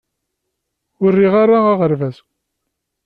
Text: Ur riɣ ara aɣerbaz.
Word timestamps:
Ur 1.03 1.11
riɣ 1.19 1.33
ara 1.43 1.59
aɣerbaz. 1.71 2.17